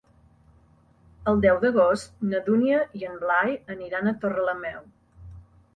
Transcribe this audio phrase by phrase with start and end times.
[1.31, 4.83] El deu d'agost na Dúnia i en Blai aniran a Torrelameu.